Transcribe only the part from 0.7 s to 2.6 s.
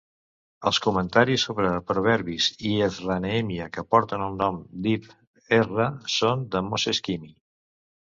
comentaris sobre Proverbis